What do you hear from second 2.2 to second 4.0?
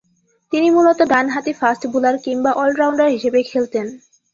কিংবা অল-রাউন্ডার হিসেবে খেলতেন।